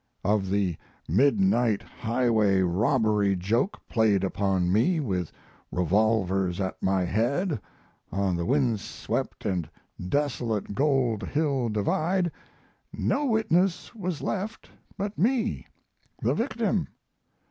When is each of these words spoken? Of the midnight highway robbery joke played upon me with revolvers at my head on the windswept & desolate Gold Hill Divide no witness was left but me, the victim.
Of 0.23 0.49
the 0.49 0.77
midnight 1.07 1.83
highway 1.83 2.61
robbery 2.61 3.35
joke 3.35 3.77
played 3.87 4.23
upon 4.23 4.73
me 4.73 4.99
with 4.99 5.31
revolvers 5.71 6.59
at 6.59 6.81
my 6.81 7.03
head 7.05 7.61
on 8.11 8.35
the 8.35 8.43
windswept 8.43 9.45
& 9.81 10.09
desolate 10.09 10.73
Gold 10.73 11.21
Hill 11.21 11.69
Divide 11.69 12.31
no 12.91 13.25
witness 13.27 13.93
was 13.93 14.23
left 14.23 14.71
but 14.97 15.19
me, 15.19 15.67
the 16.19 16.33
victim. 16.33 16.87